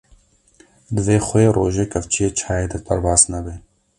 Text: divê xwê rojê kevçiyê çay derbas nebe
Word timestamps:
divê 0.95 1.17
xwê 1.27 1.45
rojê 1.57 1.85
kevçiyê 1.93 2.29
çay 2.39 2.63
derbas 2.85 3.21
nebe 3.31 3.55